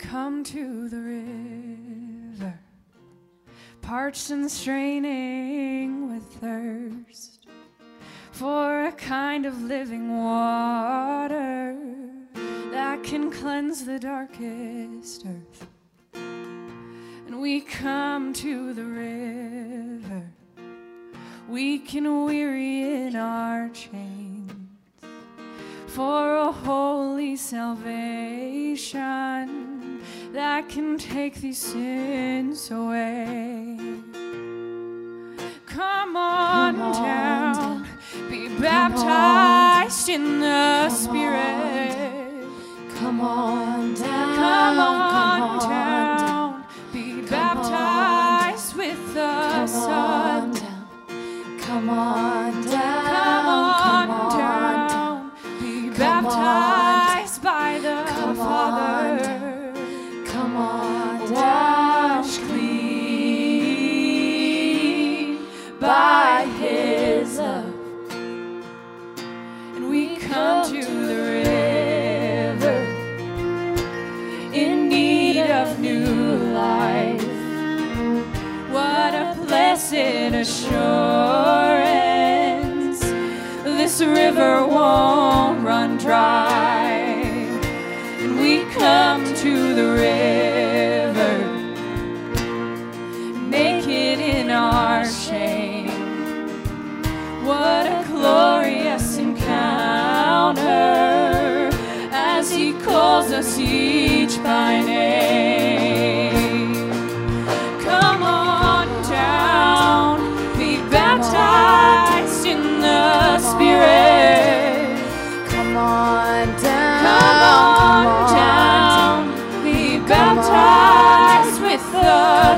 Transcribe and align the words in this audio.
come 0.00 0.42
to 0.42 0.88
the 0.88 0.96
river, 0.96 2.58
parched 3.82 4.30
and 4.30 4.50
straining 4.50 6.10
with 6.10 6.22
thirst 6.40 7.46
for 8.32 8.86
a 8.86 8.92
kind 8.92 9.44
of 9.44 9.60
living 9.60 10.16
water 10.16 11.76
that 12.70 13.02
can 13.02 13.30
cleanse 13.30 13.84
the 13.84 13.98
darkest 13.98 15.26
earth. 15.26 15.66
And 16.14 17.38
we 17.38 17.60
come 17.60 18.32
to 18.32 18.72
the 18.72 18.84
river, 18.84 20.30
weak 21.46 21.92
and 21.92 22.24
weary 22.24 23.04
in 23.04 23.16
our 23.16 23.68
chains, 23.68 24.50
for 25.88 26.36
a 26.36 26.50
holy 26.50 27.36
salvation 27.36 28.30
that 30.32 30.68
can 30.68 30.96
take 30.98 31.34
these 31.40 31.58
sins 31.58 32.70
away. 32.70 33.76
Come 35.66 36.16
on, 36.16 36.74
Come 36.74 36.82
on 36.82 37.04
down, 37.04 37.86
be 38.28 38.48
baptized 38.60 40.08
in 40.08 40.40
the 40.40 40.88
Come 40.88 40.90
Spirit. 40.90 42.44
Come 42.96 43.20
on 43.20 43.94
down. 43.94 44.36
Come 44.36 44.78
on 44.78 45.10
come 45.10 45.42
on 45.42 45.68
down, 45.68 46.64
be 46.92 47.22
baptized 47.22 48.76
with 48.76 49.14
the 49.14 49.50
Come 49.52 49.68
Son. 49.68 50.50
on. 50.50 51.58
Come 51.60 51.90
on 51.90 52.52
down. 52.66 53.04
Come 53.04 53.46
on 53.46 53.80
come 53.80 54.10
on 54.10 54.38
down, 54.38 55.30
be 55.60 55.90
Come 55.96 56.26
on 56.26 56.32
baptized 56.32 56.69
new 75.80 76.36
life. 76.52 77.22
What 78.70 79.14
a 79.14 79.34
blessed 79.46 80.34
assurance! 80.44 80.70
This 83.64 84.00
river 84.02 84.66
won't 84.66 85.64
run 85.64 85.96
dry. 85.96 86.90
And 88.20 88.38
we 88.38 88.64
come 88.74 89.24
to 89.24 89.74
the 89.74 89.92
river, 90.06 91.38
naked 93.48 94.20
in 94.20 94.50
our 94.50 95.06
shame. 95.06 95.88
What 97.46 97.86
a 97.86 98.04
glorious 98.06 99.16
encounter 99.16 100.60
as 102.12 102.50
He 102.52 102.74
calls 102.80 103.32
us 103.32 103.58
each 103.58 104.36
by 104.42 104.82
name. 104.82 105.39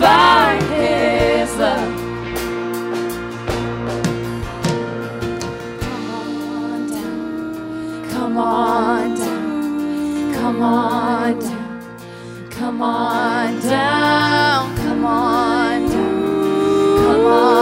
by 0.00 0.56
His 0.70 1.50
love. 1.56 1.94
Come 5.80 6.06
on 6.50 6.86
down. 6.88 8.10
Come 8.10 8.36
on 8.38 9.14
down. 9.14 10.34
Come 10.34 10.62
on 10.62 11.38
down. 11.38 11.55
Come 12.58 12.80
on 12.80 13.60
down. 13.60 14.76
Come 14.76 15.04
on 15.04 15.90
down. 15.90 16.96
Come 16.96 17.26
on 17.26 17.55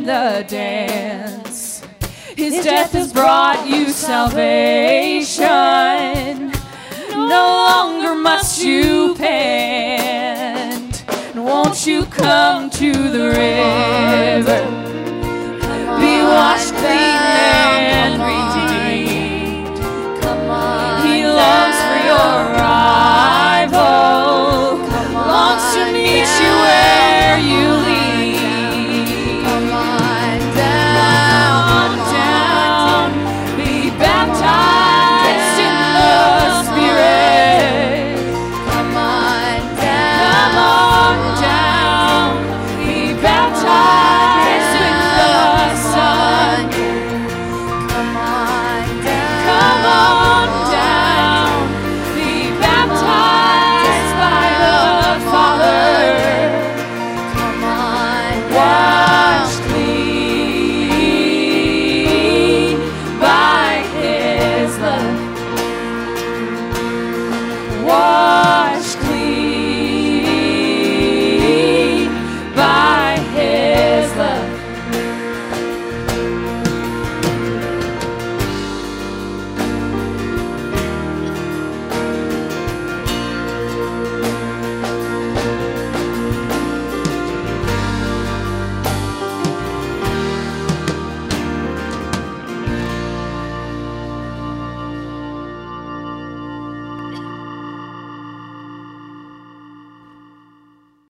and 0.00 0.08
the 0.08 0.44
dance. 0.48 1.82
His 2.36 2.64
death 2.64 2.92
has 2.92 3.12
brought 3.12 3.68
you 3.68 3.90
salvation. 3.90 5.42
No 7.10 7.46
longer 7.68 8.14
must 8.14 8.64
you 8.64 9.14
pant. 9.16 11.04
Won't 11.34 11.86
you 11.86 12.06
come 12.06 12.70
to 12.70 12.92
the? 12.92 13.49